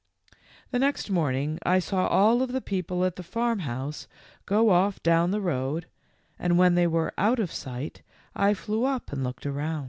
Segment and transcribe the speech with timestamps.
[0.31, 0.37] M
[0.71, 4.07] The next morning I saw all of the people at the farmhouse
[4.47, 5.85] go off down the road,
[6.39, 8.01] and when they were out of sight
[8.35, 9.79] I flew up and looked about.